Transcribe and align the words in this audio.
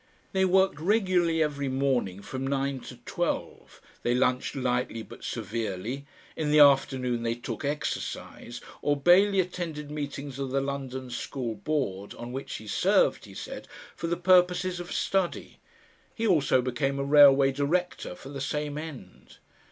They 0.31 0.45
worked 0.45 0.79
regularly 0.79 1.43
every 1.43 1.67
morning 1.67 2.23
from 2.23 2.47
nine 2.47 2.79
to 2.89 2.95
twelve, 3.05 3.79
they 4.01 4.15
lunched 4.15 4.55
lightly 4.55 5.03
but 5.03 5.23
severely, 5.23 6.07
in 6.35 6.49
the 6.49 6.57
afternoon 6.57 7.21
they 7.21 7.35
"took 7.35 7.63
exercise" 7.63 8.61
or 8.81 8.97
Bailey 8.97 9.39
attended 9.39 9.91
meetings 9.91 10.39
of 10.39 10.49
the 10.49 10.59
London 10.59 11.11
School 11.11 11.53
Board, 11.53 12.15
on 12.15 12.31
which 12.31 12.55
he 12.55 12.65
served, 12.65 13.25
he 13.25 13.35
said, 13.35 13.67
for 13.95 14.07
the 14.07 14.17
purposes 14.17 14.79
of 14.79 14.91
study 14.91 15.59
he 16.15 16.25
also 16.25 16.63
became 16.63 16.97
a 16.97 17.03
railway 17.03 17.51
director 17.51 18.15
for 18.15 18.29
the 18.29 18.41
same 18.41 18.79
end. 18.79 19.37